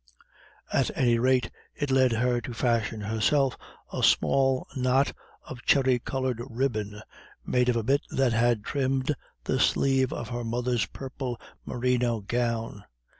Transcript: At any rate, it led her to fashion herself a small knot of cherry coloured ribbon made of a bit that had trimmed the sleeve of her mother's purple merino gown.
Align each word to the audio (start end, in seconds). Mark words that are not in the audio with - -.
At 0.73 0.89
any 0.97 1.19
rate, 1.19 1.51
it 1.75 1.91
led 1.91 2.13
her 2.13 2.41
to 2.41 2.55
fashion 2.55 3.01
herself 3.01 3.55
a 3.93 4.01
small 4.01 4.65
knot 4.75 5.13
of 5.45 5.61
cherry 5.63 5.99
coloured 5.99 6.41
ribbon 6.49 7.03
made 7.45 7.69
of 7.69 7.75
a 7.75 7.83
bit 7.83 8.01
that 8.09 8.33
had 8.33 8.63
trimmed 8.63 9.13
the 9.43 9.59
sleeve 9.59 10.11
of 10.11 10.29
her 10.29 10.43
mother's 10.43 10.87
purple 10.87 11.39
merino 11.67 12.19
gown. 12.21 12.83